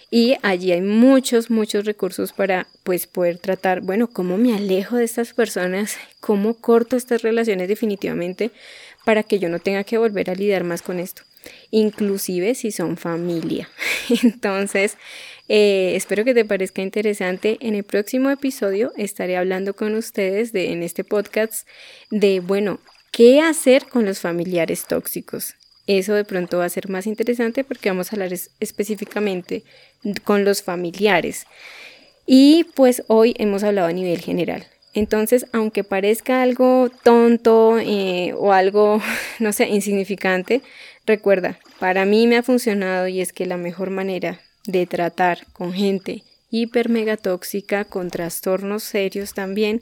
y 0.09 0.35
allí 0.41 0.71
hay 0.71 0.81
muchos, 0.81 1.49
muchos 1.49 1.85
recursos 1.85 2.31
para 2.31 2.67
pues 2.83 3.07
poder 3.07 3.39
tratar, 3.39 3.81
bueno, 3.81 4.07
cómo 4.07 4.37
me 4.37 4.55
alejo 4.55 4.95
de 4.95 5.03
estas 5.03 5.33
personas, 5.33 5.97
cómo 6.21 6.53
corto 6.55 6.95
estas 6.95 7.23
relaciones 7.23 7.67
definitivamente 7.67 8.51
para 9.03 9.23
que 9.23 9.39
yo 9.39 9.49
no 9.49 9.59
tenga 9.59 9.83
que 9.83 9.97
volver 9.97 10.29
a 10.29 10.35
lidiar 10.35 10.63
más 10.63 10.81
con 10.81 10.99
esto, 10.99 11.23
inclusive 11.71 12.55
si 12.55 12.71
son 12.71 12.95
familia. 12.95 13.69
Entonces, 14.23 14.97
eh, 15.49 15.93
espero 15.95 16.23
que 16.23 16.33
te 16.33 16.45
parezca 16.45 16.81
interesante. 16.81 17.57
En 17.59 17.75
el 17.75 17.83
próximo 17.83 18.29
episodio 18.29 18.93
estaré 18.95 19.35
hablando 19.35 19.75
con 19.75 19.93
ustedes 19.95 20.53
de, 20.53 20.71
en 20.71 20.83
este 20.83 21.03
podcast 21.03 21.67
de, 22.11 22.39
bueno, 22.39 22.79
¿qué 23.11 23.41
hacer 23.41 23.87
con 23.87 24.05
los 24.05 24.19
familiares 24.19 24.85
tóxicos? 24.85 25.56
Eso 25.87 26.13
de 26.13 26.25
pronto 26.25 26.57
va 26.59 26.65
a 26.65 26.69
ser 26.69 26.89
más 26.89 27.07
interesante 27.07 27.63
porque 27.63 27.89
vamos 27.89 28.11
a 28.11 28.15
hablar 28.15 28.33
específicamente 28.59 29.63
con 30.23 30.45
los 30.45 30.61
familiares. 30.61 31.47
Y 32.25 32.65
pues 32.75 33.03
hoy 33.07 33.33
hemos 33.37 33.63
hablado 33.63 33.87
a 33.87 33.93
nivel 33.93 34.19
general. 34.19 34.67
Entonces, 34.93 35.45
aunque 35.53 35.83
parezca 35.83 36.41
algo 36.41 36.89
tonto 37.03 37.79
eh, 37.79 38.33
o 38.37 38.51
algo, 38.51 39.01
no 39.39 39.53
sé, 39.53 39.67
insignificante, 39.69 40.61
recuerda, 41.05 41.59
para 41.79 42.03
mí 42.05 42.27
me 42.27 42.37
ha 42.37 42.43
funcionado 42.43 43.07
y 43.07 43.21
es 43.21 43.31
que 43.31 43.45
la 43.45 43.57
mejor 43.57 43.89
manera 43.89 44.41
de 44.65 44.85
tratar 44.85 45.47
con 45.53 45.71
gente 45.71 46.23
hiper 46.49 46.89
mega 46.89 47.17
tóxica 47.17 47.85
con 47.85 48.09
trastornos 48.09 48.83
serios 48.83 49.33
también 49.33 49.81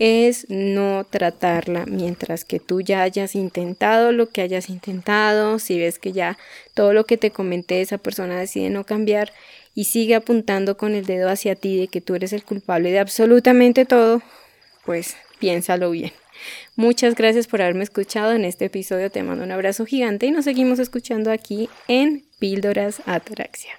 es 0.00 0.46
no 0.48 1.04
tratarla 1.08 1.84
mientras 1.84 2.46
que 2.46 2.58
tú 2.58 2.80
ya 2.80 3.02
hayas 3.02 3.34
intentado 3.34 4.12
lo 4.12 4.30
que 4.30 4.40
hayas 4.40 4.70
intentado, 4.70 5.58
si 5.58 5.78
ves 5.78 5.98
que 5.98 6.12
ya 6.12 6.38
todo 6.72 6.94
lo 6.94 7.04
que 7.04 7.18
te 7.18 7.30
comenté 7.30 7.82
esa 7.82 7.98
persona 7.98 8.40
decide 8.40 8.70
no 8.70 8.84
cambiar 8.84 9.30
y 9.74 9.84
sigue 9.84 10.14
apuntando 10.14 10.78
con 10.78 10.94
el 10.94 11.04
dedo 11.04 11.28
hacia 11.28 11.54
ti 11.54 11.76
de 11.76 11.88
que 11.88 12.00
tú 12.00 12.14
eres 12.14 12.32
el 12.32 12.44
culpable 12.44 12.90
de 12.90 12.98
absolutamente 12.98 13.84
todo, 13.84 14.22
pues 14.86 15.16
piénsalo 15.38 15.90
bien. 15.90 16.12
Muchas 16.76 17.14
gracias 17.14 17.46
por 17.46 17.60
haberme 17.60 17.84
escuchado 17.84 18.32
en 18.32 18.46
este 18.46 18.64
episodio, 18.64 19.10
te 19.10 19.22
mando 19.22 19.44
un 19.44 19.52
abrazo 19.52 19.84
gigante 19.84 20.24
y 20.24 20.30
nos 20.30 20.46
seguimos 20.46 20.78
escuchando 20.78 21.30
aquí 21.30 21.68
en 21.88 22.24
Píldoras 22.38 23.02
Ataraxia. 23.04 23.78